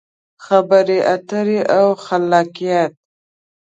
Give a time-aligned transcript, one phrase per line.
[0.45, 2.93] خبرې اترې او خلاقیت: